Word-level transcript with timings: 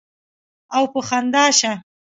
او 0.75 0.83
پۀ 0.91 0.99
خندا 1.07 1.43
شۀ 1.57 1.71
ـ 1.79 1.83